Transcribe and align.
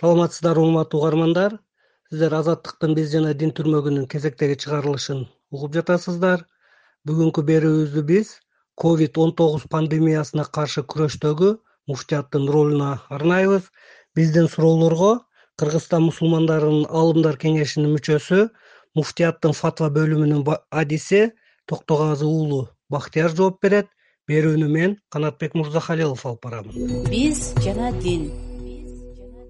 саламатсыздарбы 0.00 0.62
урматтуу 0.62 1.00
угармандар. 1.00 1.58
Сиздер 2.08 2.34
азаттыктын 2.38 2.94
биз 2.94 3.10
жана 3.12 3.32
дин 3.34 3.50
түрмөгүнүн 3.50 4.06
кезектеги 4.08 4.54
чыгарылышын 4.62 5.24
угуп 5.50 5.74
жатасыздар. 5.74 6.44
Бүгүнкү 7.08 7.42
берүүбүздү 7.48 8.04
биз 8.06 8.38
ковид 8.78 9.18
он 9.18 9.34
тогуз 9.34 9.66
пандемиясына 9.72 10.46
каршы 10.54 10.84
күрөштөгү 10.86 11.50
муфтияттын 11.90 12.46
ролуна 12.46 13.02
арнайбыз. 13.10 13.66
Биздин 14.14 14.48
суроолорго 14.48 15.12
кыргызстан 15.58 16.06
мусулмандарынын 16.06 16.86
аалымдар 16.88 17.36
кеңешинин 17.42 17.90
мүчөсү 17.96 18.48
муфтияттын 18.94 19.56
фатва 19.60 19.90
бөлүмүнүн 19.98 20.44
адиси 20.70 21.32
токтогазы 21.66 22.26
уулу 22.26 22.68
бактыяр 22.88 23.34
жооп 23.34 23.58
берет. 23.62 23.90
Берүүнү 24.28 24.68
мен 24.68 24.98
канатбек 25.10 25.56
мырзахалилов 25.58 26.26
алып 26.28 26.44
барам. 26.44 26.70
Биз 27.08 27.50
жана 27.64 27.90
дин 28.04 28.28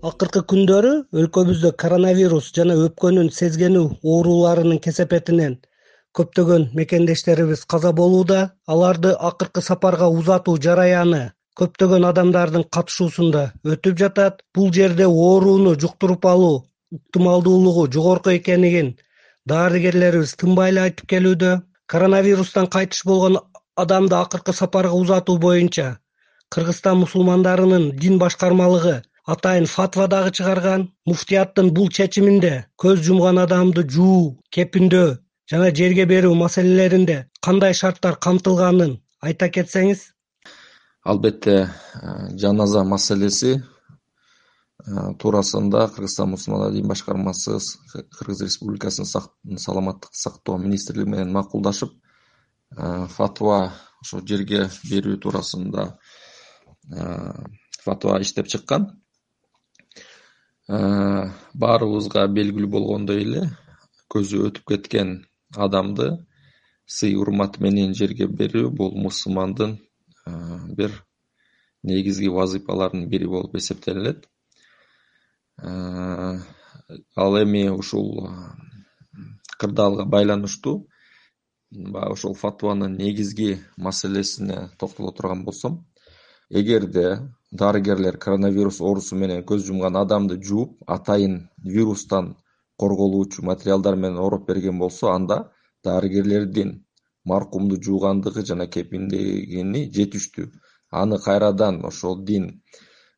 акыркы 0.06 0.42
күндөрү 0.50 0.90
өлкөбүздө 1.20 1.72
коронавирус 1.82 2.52
жана 2.54 2.76
өпкөнүн 2.84 3.30
сезгенүү 3.34 3.86
ооруларынын 4.12 4.78
кесепетинен 4.84 5.56
көптөгөн 6.18 6.68
мекендештерибиз 6.78 7.64
каза 7.72 7.92
болууда 7.92 8.38
аларды 8.74 9.14
акыркы 9.30 9.62
сапарга 9.68 10.08
узатуу 10.20 10.56
жараяны 10.66 11.22
көптөгөн 11.58 12.06
адамдардын 12.12 12.68
катышуусунда 12.70 13.44
өтүп 13.66 13.98
жатат. 13.98 14.42
Бул 14.54 14.70
жерде 14.72 15.06
ооруну 15.06 15.74
жуктуруп 15.74 16.26
алуу 16.26 16.64
ыктымалдуулугу 16.94 17.88
жогорку 17.90 18.30
экенин 18.30 18.94
дарыгерлерибиз 19.50 20.36
тынбай 20.38 20.70
эле 20.70 20.86
айтып 20.86 21.10
келүүдө? 21.10 21.60
Коронавирустан 21.90 22.68
кайтыш 22.70 23.02
болгон 23.04 23.40
адамды 23.74 24.14
акыркы 24.14 24.52
сапарга 24.52 24.94
узатуу 24.94 25.38
боюнча 25.38 25.98
кыргызстан 26.54 26.98
мусулмандарынын 27.02 27.90
дин 27.98 28.18
башкармалыгы 28.18 29.02
атайын 29.28 29.66
фатва 29.68 30.06
дагы 30.08 30.30
чыгарган 30.36 30.86
муфтияттын 31.08 31.72
бул 31.76 31.88
чечиминде 31.96 32.52
көз 32.82 33.02
жумган 33.06 33.40
адамды 33.42 33.82
жуу 33.96 34.20
кепиндөө 34.56 35.08
жана 35.52 35.68
жерге 35.80 36.06
берүү 36.08 36.34
маселелеринде 36.42 37.18
кандай 37.44 37.74
шарттар 37.76 38.16
камтылганын 38.26 38.94
айта 39.20 39.48
кетсеңиз. 39.52 40.06
Албетте 41.04 41.56
э, 41.60 41.68
жаназа 42.40 42.84
маселеси 42.88 43.52
э, 43.56 43.60
туурасында 45.20 45.86
кыргызстан 45.94 46.30
мусулмандар 46.32 46.72
дин 46.72 46.88
башкармасы 46.88 47.58
кыргыз 48.18 48.42
республикасынын 48.46 49.58
саламаттык 49.58 50.14
сактоо 50.14 50.56
министрлиги 50.58 51.08
менен 51.08 51.32
макулдашып 51.36 51.92
э, 51.92 53.06
фатва 53.16 53.58
ошо 54.00 54.22
жерге 54.24 54.70
берүү 54.88 55.18
туурасында 55.20 55.90
фатва 57.84 58.20
иштеп 58.22 58.48
чыккан 58.48 58.88
баарыбызга 60.68 62.26
белгилүү 62.28 62.70
болгондой 62.76 63.22
эле 63.24 63.42
көзү 64.12 64.42
өтүп 64.48 64.66
кеткен 64.72 65.12
адамды 65.56 66.08
сый 66.96 67.14
урмат 67.20 67.58
менен 67.60 67.94
жерге 67.96 68.26
берүү 68.40 68.68
бул 68.76 68.92
мусулмандын 68.96 69.78
э, 70.26 70.32
бир 70.76 70.92
негизги 71.82 72.28
вазыйфаларынын 72.28 73.08
бири 73.08 73.26
болуп 73.26 73.56
эсептелинет. 73.56 74.28
Э, 75.62 76.38
ал 77.16 77.42
эми 77.42 77.68
ушул 77.68 78.28
кырдаалга 79.58 80.04
байланыштуу 80.04 80.88
баягы 81.70 82.12
ошол 82.12 82.34
фатванын 82.34 82.96
негизги 82.96 83.60
маселесине 83.76 84.70
токтоло 84.78 85.12
турган 85.12 85.44
болсом 85.44 85.86
эгерде 86.48 87.18
дарыгерлер 87.50 88.18
коронавирус 88.18 88.80
оорусу 88.80 89.16
менен 89.16 89.44
көз 89.50 89.64
жумган 89.68 89.96
адамды 89.96 90.36
жууп 90.42 90.82
атайын 90.86 91.48
вирустан 91.64 92.36
корголуучу 92.76 93.44
материалдар 93.44 93.96
менен 93.96 94.18
ороп 94.18 94.46
берген 94.48 94.78
болсо 94.78 95.12
анда 95.12 95.38
дарыгерлердин 95.84 96.84
маркумду 97.24 97.80
жуугандыгы 97.82 98.44
жана 98.50 98.66
кепиндегени 98.66 99.88
жетиштүү. 99.96 100.48
Аны 100.90 101.18
кайрадан 101.18 101.84
ошол 101.84 102.22
дин 102.24 102.48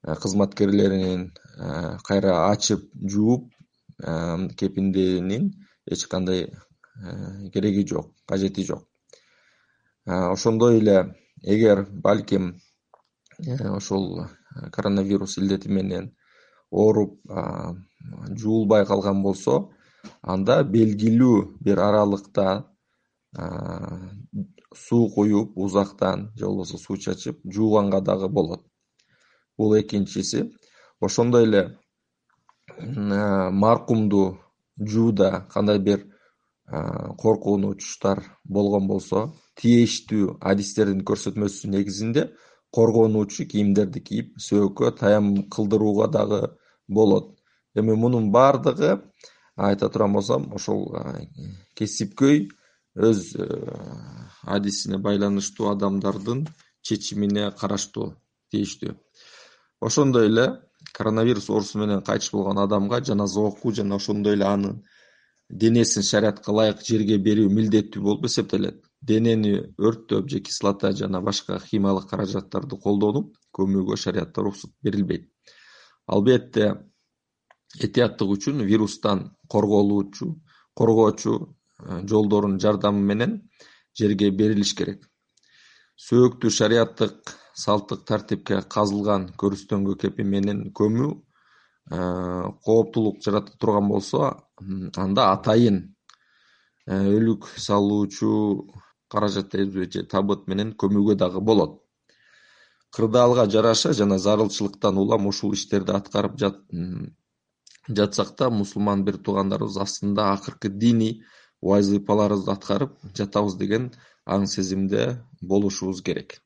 э, 0.02 0.14
кызматкерлеринин 0.22 1.30
э, 1.30 1.98
кайра 2.08 2.50
ачып 2.50 2.88
жууп 2.94 3.52
э, 4.02 4.48
кепинденин 4.58 5.52
эч 5.86 6.06
кандай 6.06 6.52
кереги 7.52 7.86
жок 7.88 8.10
кажети 8.26 8.64
жок. 8.64 8.86
Ошондой 10.04 10.78
эле 10.78 11.14
эгер 11.42 11.86
балким 11.90 12.60
ошол 13.76 14.24
э, 14.24 14.70
коронавирус 14.70 15.38
илдети 15.38 15.68
менен 15.68 16.14
ооруп 16.70 17.18
жуулбай 18.30 18.86
калган 18.86 19.22
болсо 19.22 19.70
анда 20.22 20.62
белгилүү 20.64 21.58
бир 21.60 21.80
аралыкта 21.80 22.46
суу 24.74 25.10
куюп 25.10 25.56
узактан 25.56 26.30
же 26.36 26.46
болбосо 26.46 26.78
суу 26.78 26.96
чачып 26.96 27.40
жууганга 27.44 28.00
дагы 28.00 28.28
болот. 28.28 28.64
Бул 29.58 29.78
экинчиси. 29.78 30.52
Ошондой 31.00 31.44
эле 31.44 31.78
маркумду 32.78 34.40
жууда 34.78 35.46
кандай 35.52 35.78
бир 35.78 36.06
коркунучтар 37.18 38.24
болгон 38.44 38.86
болсо 38.86 39.32
тиештүү 39.60 40.38
адистердин 40.40 41.02
көрсөтмөсү 41.04 41.68
негизинде 41.68 42.30
коргонуучу 42.70 43.47
кийимдерди 43.50 44.00
кийип 44.00 44.38
сөөккө 44.38 44.92
таям 44.98 45.48
кылдырууга 45.50 46.08
дагы 46.08 46.41
болот. 46.88 47.36
Эми 47.75 47.94
мунун 47.94 48.31
баардыгы 48.31 49.03
айта 49.56 49.88
турган 49.88 50.12
болсом 50.12 50.53
ошол 50.54 50.88
кесипкөй 51.75 52.48
өз 52.94 53.34
э, 53.36 53.47
адисине 54.42 54.98
байланыштуу 54.98 55.70
адамдардын 55.70 56.47
чечимине 56.82 57.50
караштуу 57.53 58.14
тийиштүү. 58.50 58.97
Ошондой 59.81 60.26
эле 60.26 60.47
коронавирус 60.92 61.50
оорусу 61.50 61.78
менен 61.78 62.02
кайтыш 62.02 62.32
болгон 62.32 62.58
адамга 62.58 63.02
жаназа 63.04 63.41
окуу 63.41 63.72
жана 63.72 63.97
ошондой 63.97 64.34
эле 64.34 64.44
анын 64.44 64.82
денесин 65.48 66.02
шариятка 66.02 66.52
ылайык 66.52 66.82
жерге 66.87 67.19
берүү 67.19 67.50
милдеттүү 67.50 68.02
болуп 68.02 68.26
эсептелет 68.26 68.84
денени 69.00 69.55
өрттөп 69.78 70.28
же 70.28 70.41
кислота 70.41 70.93
жана 70.93 71.21
башка 71.21 71.59
химиялык 71.59 72.09
каражаттарды 72.11 72.77
колдонуп 72.77 73.37
көмүүгө 73.56 73.97
шариятта 73.97 74.43
уруксат 74.43 74.72
берилбейт. 74.83 75.31
Албетте 76.06 76.75
этияттык 77.78 78.28
үчүн 78.37 78.65
вирустан 78.66 79.31
корголуучу 79.49 80.34
коргоочу 80.75 81.56
э, 81.78 82.06
жолдордун 82.06 82.61
жардамы 82.61 83.00
менен 83.00 83.49
жерге 83.97 84.31
берилиш 84.31 84.75
керек. 84.75 85.06
Сөөктү 85.97 86.50
шарияттык 86.50 87.34
салттык 87.55 88.05
тартипке 88.09 88.62
казылган 88.62 89.31
көрүстөнгө 89.41 89.97
кепин 90.00 90.31
менен 90.32 90.62
көмүү 90.77 91.11
э, 91.11 91.99
кооптулук 92.65 93.21
жарата 93.25 93.56
турган 93.59 93.88
болсо 93.88 94.31
анда 94.97 95.31
атайын 95.32 95.82
э, 96.87 97.00
өлүк 97.17 97.49
салуучу 97.56 98.32
каражат 99.10 99.54
же 99.54 100.03
табыт 100.15 100.47
менен 100.47 100.72
көмүүгө 100.72 101.16
дагы 101.22 101.41
болот. 101.41 101.81
Кырдаалга 102.97 103.47
жараша 103.50 103.93
жана 103.93 104.19
зарылчылыктан 104.19 104.97
улам 104.98 105.26
ушул 105.26 105.53
иштерди 105.54 105.93
аткарып 105.93 106.38
жатсак 107.88 108.37
да 108.38 108.50
мусулман 108.50 109.04
бир 109.04 109.16
туугандарыбыз 109.19 109.76
астында 109.84 110.32
акыркы 110.32 110.69
диний 110.69 111.22
вазыйфаларыбызды 111.62 112.53
аткарып 112.53 112.97
жатабыз 113.16 113.54
деген 113.62 113.91
аң 114.26 114.47
сезимде 114.47 115.22
болушубуз 115.41 116.03
керек. 116.03 116.41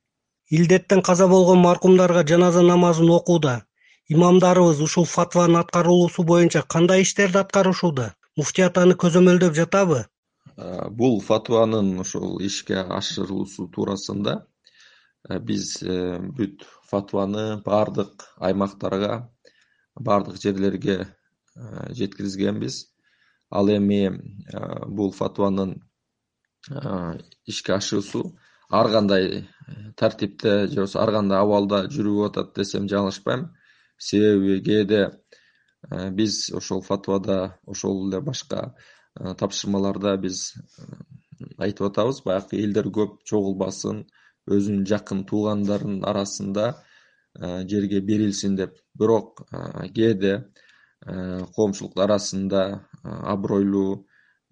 Илдеттен 0.49 1.01
каза 1.01 1.27
болгон 1.27 1.59
маркумдарга 1.59 2.25
жаназа 2.27 2.61
намазын 2.61 3.09
окууда 3.09 3.55
имамдарыбыз 4.07 4.81
ушул 4.81 5.05
фатванын 5.05 5.61
аткарылуусу 5.61 6.23
боюнча 6.23 6.61
кандай 6.61 7.01
иштерди 7.01 7.41
аткарышууда 7.41 8.13
муфтият 8.37 8.77
аны 8.77 8.93
көзөмөлдөп 9.03 9.55
жатабы 9.61 10.05
бул 10.57 11.19
фатванын 11.21 11.99
ошол 11.99 12.39
ишке 12.41 12.77
ашырылуусу 12.79 13.67
туурасында 13.75 14.35
биз 15.43 15.81
э, 15.83 16.19
бүт 16.37 16.63
фатваны 16.89 17.61
баардык 17.65 18.23
аймактарга 18.39 19.31
баардык 19.95 20.39
жерлерге 20.41 20.97
э, 21.55 21.93
жеткиргенбиз 21.93 22.85
ал 23.49 23.69
эми 23.69 24.05
э, 24.07 24.85
бул 24.87 25.11
фатванын 25.11 25.81
ишке 27.45 27.73
ашуусу 27.73 28.37
ар 28.69 28.89
кандай 28.91 29.49
тартипте 29.97 30.67
же 30.67 30.75
болбосо 30.75 31.01
ар 31.01 31.11
кандай 31.11 31.39
абалда 31.39 31.83
жүрүп 31.89 32.29
атат 32.29 32.55
десем 32.55 32.87
жаңылышпайм 32.87 33.49
себеби 33.97 34.61
кээде 34.63 35.11
биз 36.11 36.49
ошол 36.53 36.81
фатвада 36.81 37.59
ошол 37.67 38.07
эле 38.07 38.21
башка 38.21 38.73
Э, 38.73 38.94
тапшырмаларда 39.15 40.17
биз 40.17 40.53
э, 40.55 40.83
айтып 41.57 41.89
атабыз. 41.89 42.21
Баягы 42.25 42.59
элдер 42.59 42.89
көп 42.91 43.21
чогулбасын 43.29 44.03
өзүнүн 44.51 44.85
жакын 44.89 45.23
туугандарынын 45.29 46.03
арасында 46.07 46.67
э, 46.73 47.63
жерге 47.69 48.01
берилсин 48.01 48.55
деп. 48.59 48.75
Бирок 48.95 49.45
кээде 49.95 50.45
коомчулук 51.05 51.99
арасында 52.01 52.61
абройлуу 53.03 54.05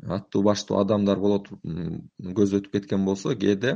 аттуу 0.06 0.44
баштуу 0.44 0.78
адамдар 0.78 1.18
боло 1.18 1.40
туруп 1.42 1.64
көзү 2.38 2.60
өтүп 2.60 2.76
кеткен 2.76 3.06
болсо 3.08 3.34
кээде 3.40 3.72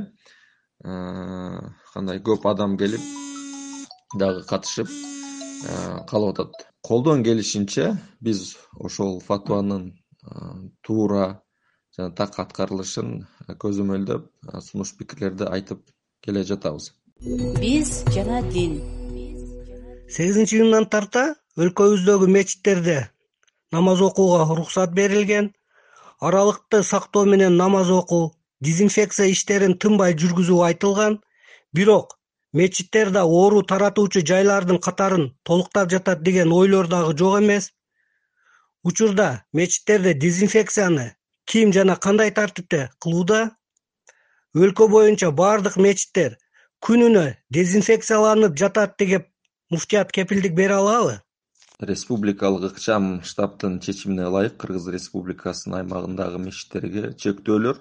кандай 0.84 2.20
көп 2.22 2.46
адам 2.46 2.76
келип 2.78 3.02
дагы 4.14 4.44
катышып 4.46 4.92
калып 6.06 6.36
атат. 6.36 6.68
Колдон 6.86 7.24
келишинче 7.24 7.96
биз 8.20 8.54
ошол 8.78 9.18
фатванын 9.20 9.90
туура 10.82 11.42
жана 11.96 12.14
так 12.14 12.38
аткарылышын 12.42 13.26
көзөмөлдөп 13.64 14.28
сунуш 14.68 14.94
пикирлерди 14.98 15.48
айтып 15.48 15.82
келе 16.24 16.44
жатабыз. 16.44 16.92
Биз 17.60 18.04
жана 18.14 18.42
дин. 18.52 18.78
Сегизинчи 20.08 20.56
июндан 20.56 20.86
тарта 20.92 21.24
өлкөбүздөгү 21.58 22.28
мечиттерде 22.32 22.98
намаз 23.72 24.00
окууга 24.00 24.44
уруксат 24.52 24.94
берилген 24.96 25.50
аралыкты 26.20 26.82
сактоо 26.82 27.24
менен 27.24 27.56
намаз 27.56 27.90
окуу 27.90 28.30
дезинфекция 28.60 29.26
иштерин 29.32 29.74
тынбай 29.82 30.14
жүргүзүү 30.22 30.62
айтылган 30.68 31.18
бирок 31.74 32.16
мечиттерде 32.60 33.20
оору 33.20 33.62
таратуучу 33.72 34.24
жайлардын 34.30 34.80
катарын 34.86 35.26
толуктап 35.44 35.90
жатат 35.90 36.22
деген 36.22 36.52
ойлор 36.52 36.88
дагы 36.88 37.16
жок 37.18 37.40
эмес 37.40 37.70
учурда 38.82 39.44
мечиттерде 39.52 40.14
дезинфекцияны 40.14 41.16
ким 41.44 41.72
жана 41.72 41.96
кандай 41.96 42.30
тартипте 42.30 42.90
кылууда? 43.00 43.52
Өлкө 44.54 44.88
боюнча 44.88 45.30
баардык 45.30 45.76
мечиттер 45.76 46.38
күнүнө 46.84 47.24
дезинфекцияланып 47.50 48.56
жатат 48.56 48.98
деп 48.98 49.28
муфтият 49.70 50.12
кепилдик 50.12 50.54
бере 50.54 50.74
алабы 50.74 51.18
республикалык 51.80 52.72
ыкчам 52.72 53.20
штабтын 53.22 53.78
чечимине 53.80 54.24
ылайык 54.26 54.56
кыргыз 54.58 54.88
республикасынын 54.90 55.78
аймагындагы 55.80 56.40
мечиттерге 56.42 57.12
чектөөлөр. 57.14 57.78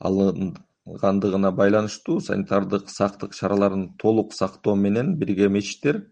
Алынгандыгына 0.00 1.50
байланыштуу 1.52 2.20
санитардык 2.20 2.88
сактык 2.88 3.34
чараларын 3.36 3.90
толук 4.00 4.32
сактоо 4.32 4.74
менен 4.74 5.16
бирге 5.20 5.48
мечиттер 5.48 6.06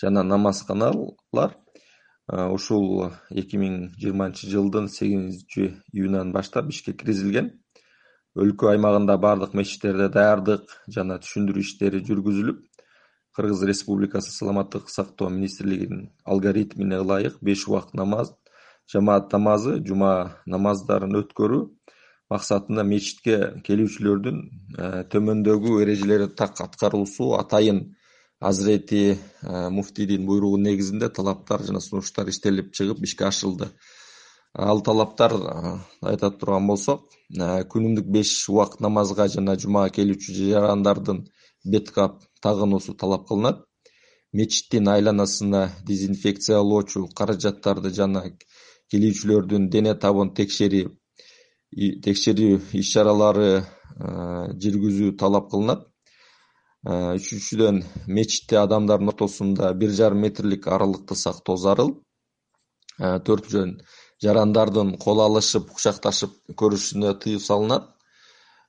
жана 0.00 0.22
намазканалар 0.22 1.56
ушул 2.30 3.10
эки 3.30 3.58
миң 3.58 3.76
жыйырманчы 3.98 4.50
жылдын 4.50 4.88
сегизинчи 4.88 5.74
июнунан 5.92 6.32
баштап 6.32 6.70
ишке 6.70 6.92
киргизилген. 6.92 7.52
Өлкө 8.38 8.70
аймагында 8.70 9.16
баардык 9.18 9.54
мечиттерде 9.58 10.08
даярдык 10.14 10.70
жана 10.86 11.18
түшүндүрүү 11.24 11.64
иштери 11.64 12.04
жүргүзүлүп 12.06 12.60
кыргыз 13.34 13.64
республикасы 13.66 14.30
саламаттык 14.30 14.88
сактоо 14.90 15.28
министрлигинин 15.30 16.10
алгоритмине 16.24 17.00
ылайык 17.02 17.38
беш 17.42 17.66
убакыт 17.68 17.94
намаз 17.94 18.32
жамаат 18.92 19.32
намазы 19.32 19.78
жума 19.86 20.12
намаздарын 20.46 21.18
өткөрүү 21.22 21.62
максатында 22.30 22.84
мечитке 22.86 23.38
келүүчүлөрдүн 23.66 24.40
э, 24.78 25.04
төмөндөгү 25.12 25.80
эрежелери 25.82 26.28
так 26.40 26.60
аткарылуусу 26.66 27.32
атайын 27.38 27.80
азирети 28.40 29.18
э, 29.42 29.68
муфтийдин 29.70 30.26
буйругу 30.26 30.58
негизинде 30.58 31.08
талаптар 31.08 31.62
жана 31.62 31.80
сунуштар 31.80 32.28
иштелип 32.28 32.72
чыгып 32.72 33.04
ишке 33.04 33.24
ашырылды 33.28 33.70
ал 34.54 34.80
талаптар 34.82 35.32
айта 36.02 36.30
турган 36.30 36.66
болсок 36.66 37.04
күнүмдүк 37.72 38.06
беш 38.16 38.48
убакыт 38.48 38.80
намазга 38.80 39.28
жана 39.28 39.54
жумага 39.56 39.92
келүүчү 39.98 40.34
жарандардын 40.38 41.24
бет 41.64 41.90
кап 41.90 42.22
тагынуусу 42.42 42.94
талап 42.94 43.28
кылынат. 43.28 43.64
Мечиттин 44.32 44.88
айланасына 44.88 45.70
дезинфекциялоочу 45.86 47.08
каражаттарды 47.18 47.90
жана 47.90 48.22
келүүчүлөрдүн 48.92 49.68
дене 49.70 49.94
табын 49.98 50.30
текшерүү 50.34 50.90
иш 52.80 52.92
чаралары 52.92 53.50
жүргүзүү 54.62 55.16
талап 55.18 55.50
кылынат 55.50 55.89
үчүнчүдөн 56.86 57.82
мечитте 58.08 58.56
адамдардын 58.56 59.12
ортосунда 59.12 59.74
бир 59.74 59.90
жарым 59.92 60.22
метрлик 60.24 60.66
аралыкты 60.66 61.14
сактоо 61.14 61.56
зарыл. 61.60 61.90
Төртүнчүдөн 62.98 63.74
жарандардын 64.24 64.94
кол 65.02 65.20
алышып 65.20 65.68
кучакташып 65.74 66.32
көрүшүнө 66.56 67.12
тыюу 67.20 67.40
салынат. 67.40 67.90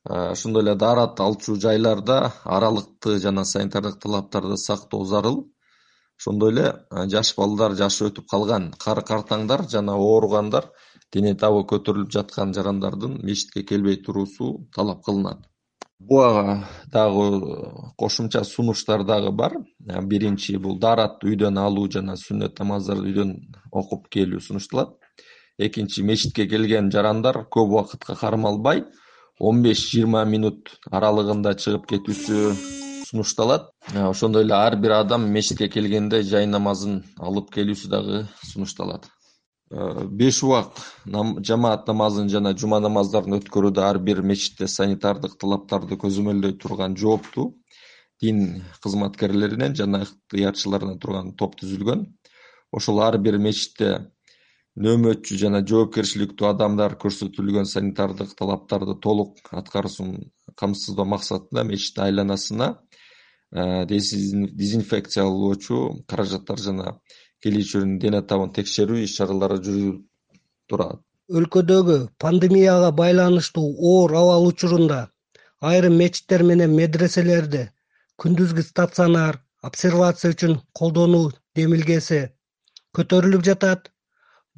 Ошондой 0.03 0.63
эле 0.63 0.75
даарат 0.75 1.19
алчу 1.19 1.55
жайларда 1.55 2.33
аралыкты 2.43 3.19
жана 3.19 3.45
санитардык 3.45 3.99
талаптарды 4.03 4.57
сактоо 4.57 5.05
зарыл. 5.05 5.45
Ошондой 6.19 6.51
эле 6.51 6.65
жаш 7.13 7.35
балдар 7.37 7.75
жашы 7.79 8.09
өтүп 8.09 8.27
калган 8.27 8.73
кары 8.83 9.05
картаңдар 9.07 9.69
жана 9.69 9.95
ооругандар 9.95 10.67
дене 11.13 11.33
табы 11.35 11.63
көтөрүлүп 11.71 12.11
жаткан 12.11 12.53
жарандардын 12.53 13.21
мечитке 13.23 13.63
келбей 13.63 14.01
туруусу 14.03 14.67
талап 14.75 15.03
кылынат. 15.05 15.47
Буга 15.99 16.67
дагы 16.93 17.93
кошумча 17.97 18.43
сунуштар 18.43 19.03
дагы 19.03 19.31
бар. 19.31 19.53
Биринчи 20.03 20.57
бул 20.57 20.79
дааратты 20.79 21.31
үйдөн 21.31 21.57
алуу 21.57 21.87
жана 21.91 22.17
сүннөт 22.19 22.59
намаздарды 22.59 23.11
үйдөн 23.11 23.37
окуп 23.71 24.09
келүү 24.09 24.41
сунушталат 24.41 24.97
экинчи 25.61 26.03
мечитке 26.03 26.47
келген 26.47 26.91
жарандар 26.91 27.45
көп 27.53 27.69
убакытка 27.69 28.15
кармалбай 28.15 28.85
он 29.39 29.61
беш 29.63 29.85
жыйырма 29.91 30.23
минут 30.25 30.75
аралыгында 30.91 31.53
чыгып 31.63 31.87
кетүүсү 31.93 32.41
сунушталат. 33.09 33.71
Ошондой 33.93 34.45
эле 34.45 34.55
ар 34.55 34.77
бир 34.77 34.97
адам 34.99 35.29
мечитке 35.31 35.69
келгенде 35.69 36.23
жай 36.23 36.47
намазын 36.47 37.01
алып 37.19 37.49
келүүсү 37.55 37.89
дагы 37.89 38.23
сунушталат 38.53 39.09
беш 39.71 40.43
убакыт 40.43 40.81
жамаат 41.47 41.87
намазын 41.87 42.27
жана 42.29 42.51
жума 42.59 42.79
намаздарын 42.83 43.37
өткөрүүдө 43.39 43.81
ар 43.87 43.99
бир 44.03 44.21
мечитте 44.21 44.67
санитардык 44.67 45.37
талаптарды 45.39 45.95
көзөмөлдөй 46.01 46.57
турган 46.59 46.97
жооптуу 46.99 47.53
дин 48.21 48.63
кызматкерлеринен 48.83 49.75
жана 49.75 50.01
ыктыярчыларынан 50.05 50.99
турган 50.99 51.35
топ 51.39 51.55
түзүлгөн. 51.61 52.05
Ошол 52.71 52.99
ар 53.01 53.17
бир 53.17 53.37
мечитте 53.39 54.11
нөөмөтчү 54.75 55.37
жана 55.39 55.61
жоопкерчиликтүү 55.67 56.47
адамдар 56.51 56.95
көрсөтүлгөн 56.99 57.65
санитардык 57.67 58.35
талаптарды 58.39 58.95
толук 59.03 59.37
аткаруусун 59.51 60.31
камсыздоо 60.55 61.05
максатында 61.05 61.63
мечит 61.67 61.99
айланасына 61.99 62.77
э, 63.51 63.85
дезинфекциялоочу 63.87 66.03
каражаттар 66.07 66.57
жана 66.59 66.99
келүүчүлөрдүн 67.45 67.99
дене 68.03 68.21
табын 68.31 68.51
текшерүү 68.57 69.03
иш 69.05 69.15
чаралары 69.17 69.57
жүрүлүп 69.65 70.01
турат. 70.69 70.99
Өлкөдөгү 71.37 71.97
пандемияга 72.23 72.89
байланыштуу 73.01 73.67
оор 73.91 74.15
абал 74.21 74.47
учурунда 74.51 74.99
айрым 75.71 75.95
мечиттер 76.01 76.43
менен 76.49 76.75
медреселерди 76.79 77.63
күндүзгү 78.23 78.65
стационар 78.67 79.39
обсервация 79.69 80.33
үчүн 80.35 80.59
колдонуу 80.79 81.31
демилгеси 81.55 82.21
көтөрүлүп 82.97 83.47
жатат. 83.49 83.91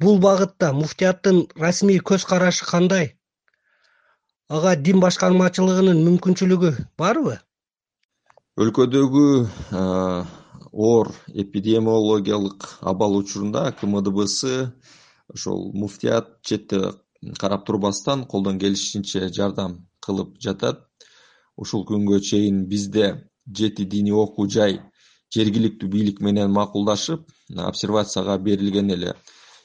Бул 0.02 0.16
багытта 0.18 0.72
муфтияттын 0.74 1.44
расмий 1.62 2.00
көз 2.10 2.24
карашы 2.26 2.66
кандай? 2.66 3.12
Ага 4.50 4.74
дин 4.76 4.98
башкармачылыгынын 5.04 6.02
мүмкүнчүлүгү 6.06 6.72
барбы 6.98 7.38
өлкөдөгү 8.62 9.28
оор 10.74 11.14
эпидемиологиялык 11.28 12.78
абал 12.80 13.16
учурунда 13.16 13.72
кмдбс 13.72 14.44
ошол 15.32 15.72
муфтият 15.72 16.42
четте 16.42 16.94
карап 17.38 17.64
турбастан 17.64 18.24
колдон 18.24 18.58
келишинче 18.58 19.28
жардам 19.28 19.86
кылып 20.00 20.36
жатат. 20.40 20.82
Ушул 21.56 21.84
күнгө 21.86 22.18
чейин 22.20 22.64
бизде 22.66 23.30
жети 23.46 23.84
диний 23.84 24.12
окуу 24.12 24.48
жай 24.50 24.80
жергиликтүү 25.34 25.88
бийлик 25.88 26.20
менен 26.20 26.50
макулдашып 26.50 27.30
обсервацияга 27.54 28.38
берилген 28.38 28.90
эле. 28.90 29.14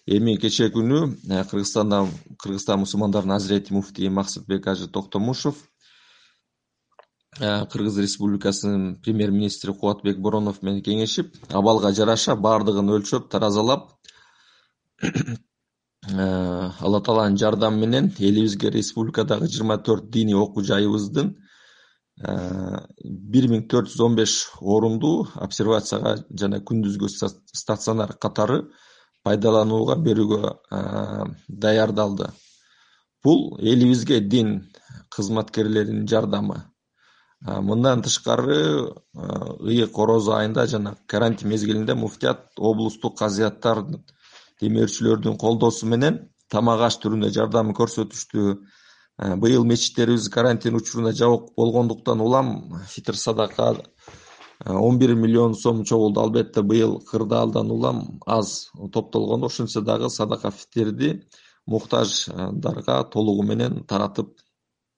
Эми 0.06 0.38
кечээ 0.38 0.70
күнү 0.74 1.00
э, 1.30 1.44
кыргызстанда 1.50 2.06
кыргызстан 2.38 2.80
мусулмандарынын 2.86 3.36
азирети 3.36 3.74
муфтийи 3.74 4.10
максытбек 4.10 4.68
ажы 4.68 4.88
токтомушев 4.88 5.56
кыргыз 7.40 7.98
республикасынын 8.00 8.96
премьер 9.04 9.32
министри 9.32 9.74
кубатбек 9.74 10.20
боронов 10.20 10.62
менен 10.62 10.82
кеңешип 10.84 11.36
абалга 11.50 11.92
жараша 11.92 12.36
баардыгын 12.36 12.90
өлчөп 12.98 13.30
таразалап 13.32 13.92
э, 15.04 15.12
алла 16.16 17.02
тааланын 17.02 17.38
жардамы 17.38 17.86
менен 17.86 18.12
элибизге 18.20 18.70
республикадагы 18.70 19.48
жыйырма 19.48 19.78
төрт 19.78 20.10
диний 20.10 20.36
окуу 20.36 20.64
жайыбыздын 20.64 21.36
бир 22.20 23.48
миң 23.48 23.64
төрт 23.72 23.88
жүз 23.94 24.02
он 24.04 24.16
беш 24.18 24.34
орундуу 24.60 25.28
обсервацияга 25.40 26.18
жана 26.42 26.60
күндүзгү 26.60 27.08
стационар 27.56 28.12
катары 28.20 28.66
пайдаланууга 29.24 29.96
берүүгө 30.04 30.52
даярдалды. 31.48 32.32
Бул 33.24 33.58
элибизге 33.60 34.20
дин 34.20 34.52
кызматкерлеринин 35.16 36.08
жардамы 36.08 36.66
мындан 37.42 38.02
тышкары 38.04 38.92
ыйык 39.16 39.98
орозо 39.98 40.36
айында 40.36 40.66
жана 40.68 40.96
карантин 41.08 41.50
мезгилинде 41.50 41.96
муфтият 41.96 42.52
облустук 42.58 43.18
казыяттардын 43.20 44.04
демөөрчүлөрдүн 44.62 45.38
колдоосу 45.40 45.88
менен 45.88 46.20
тамак 46.52 46.82
аш 46.90 47.00
түрүндө 47.04 47.32
жардам 47.32 47.72
көрсөтүштү. 47.78 48.60
Быйыл 49.44 49.66
мечиттерибиз 49.68 50.30
карантин 50.32 50.76
учуруна 50.80 51.12
жабык 51.12 51.54
болгондуктан 51.58 52.22
улам 52.24 52.80
фитр 52.88 53.16
садака 53.16 53.76
он 54.66 55.00
бир 55.00 55.16
миллион 55.16 55.56
сом 55.56 55.84
чогулду. 55.84 56.22
Албетте 56.22 56.62
быйыл 56.62 57.00
кырдаалдан 57.00 57.72
улам 57.72 58.20
аз 58.26 58.70
топтолгон 58.94 59.44
ошентсе 59.44 59.82
дагы 59.82 60.10
садака 60.10 60.52
фитрди 60.52 61.24
муктаждарга 61.66 63.04
толугу 63.12 63.44
менен 63.44 63.84
таратып 63.86 64.40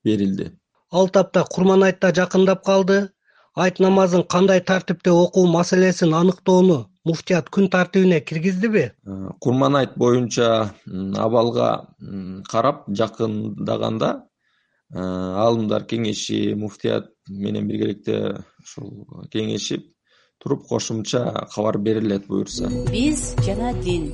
берилди 0.03 0.60
ал 0.91 1.09
тапта 1.09 1.43
курман 1.43 1.83
айт 1.83 1.99
да 2.01 2.11
жакындап 2.13 2.63
калды. 2.65 3.09
Айт 3.55 3.79
намазын 3.79 4.23
кандай 4.23 4.61
тартипте 4.61 5.11
окуу 5.11 5.45
маселесин 5.47 6.13
аныктоону 6.13 6.85
муфтият 7.03 7.49
күн 7.49 7.69
тартибине 7.69 8.21
киргиздиби? 8.21 8.91
Э, 9.05 9.29
курман 9.39 9.75
айт 9.75 9.97
боюнча 9.97 10.73
абалга 11.17 11.87
карап 12.49 12.85
жакындаганда 12.87 14.23
э, 14.93 14.99
аалымдар 14.99 15.83
кеңеши 15.83 16.55
муфтият 16.55 17.11
менен 17.27 17.67
биргеликте 17.67 18.43
ушул 18.63 19.07
кеңешип 19.33 19.89
туруп 20.39 20.67
кошумча 20.67 21.47
кабар 21.53 21.77
берилет 21.77 22.27
буюрса. 22.27 22.69
Биз 22.91 23.35
жана 23.45 23.73
дин. 23.83 24.11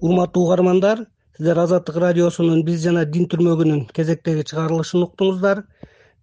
Урматтуу 0.00 0.44
угармандар 0.44 1.06
сиздер 1.38 1.58
азаттык 1.62 1.96
радиосунун 2.02 2.64
биз 2.66 2.80
жана 2.82 3.04
дин 3.06 3.28
түрмөгүнүн 3.30 3.82
кезектеги 3.94 4.42
чыгарылышын 4.50 5.04
уктуңуздар. 5.04 5.60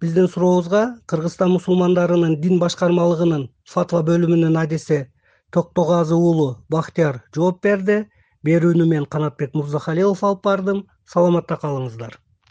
Биздин 0.04 0.28
сурообузга 0.28 0.82
кыргызстан 1.08 1.54
мусулмандарынын 1.54 2.36
дин 2.42 2.60
башкармалыгынын 2.60 3.46
фатва 3.76 4.02
бөлүмүнүн 4.10 4.60
адиси 4.60 5.00
токтогазы 5.56 6.20
уулу 6.20 6.50
бактияр 6.68 7.22
жооп 7.40 7.64
берди. 7.64 8.02
Берүүнү 8.44 8.90
мен 8.92 9.08
канатбек 9.08 9.56
мырзахалилов 9.56 10.28
алып 10.28 10.44
бардым. 10.44 10.84
Саламатта 11.08 11.56
калыңыздар 11.64 12.20